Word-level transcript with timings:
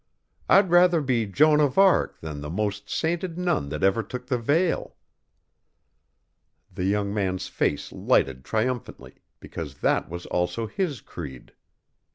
I'd 0.49 0.71
rather 0.71 0.99
be 0.99 1.27
Joan 1.27 1.59
of 1.59 1.77
Arc 1.77 2.21
than 2.21 2.41
the 2.41 2.49
most 2.49 2.89
sainted 2.89 3.37
nun 3.37 3.69
that 3.69 3.83
ever 3.83 4.01
took 4.01 4.25
the 4.25 4.37
veil!" 4.39 4.95
The 6.73 6.85
young 6.85 7.13
man's 7.13 7.47
face 7.47 7.91
lighted 7.91 8.43
triumphantly, 8.43 9.17
because 9.39 9.75
that 9.81 10.09
was 10.09 10.25
also 10.25 10.65
his 10.65 11.01
creed. 11.01 11.53